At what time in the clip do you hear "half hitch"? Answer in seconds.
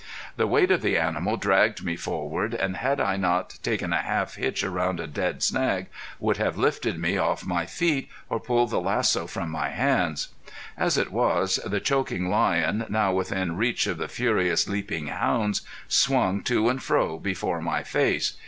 4.01-4.63